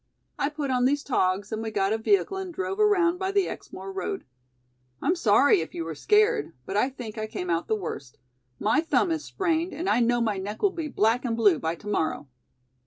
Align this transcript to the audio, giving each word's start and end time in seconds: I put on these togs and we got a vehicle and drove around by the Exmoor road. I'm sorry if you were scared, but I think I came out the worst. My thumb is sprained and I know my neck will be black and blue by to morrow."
I 0.39 0.49
put 0.49 0.71
on 0.71 0.85
these 0.85 1.03
togs 1.03 1.51
and 1.51 1.61
we 1.61 1.69
got 1.69 1.93
a 1.93 1.97
vehicle 1.99 2.35
and 2.35 2.51
drove 2.51 2.79
around 2.79 3.19
by 3.19 3.31
the 3.31 3.47
Exmoor 3.47 3.91
road. 3.91 4.25
I'm 4.99 5.15
sorry 5.15 5.61
if 5.61 5.75
you 5.75 5.85
were 5.85 5.93
scared, 5.93 6.53
but 6.65 6.75
I 6.75 6.89
think 6.89 7.19
I 7.19 7.27
came 7.27 7.51
out 7.51 7.67
the 7.67 7.75
worst. 7.75 8.17
My 8.59 8.81
thumb 8.81 9.11
is 9.11 9.23
sprained 9.23 9.73
and 9.73 9.87
I 9.87 9.99
know 9.99 10.19
my 10.19 10.39
neck 10.39 10.63
will 10.63 10.71
be 10.71 10.87
black 10.87 11.23
and 11.23 11.37
blue 11.37 11.59
by 11.59 11.75
to 11.75 11.87
morrow." 11.87 12.27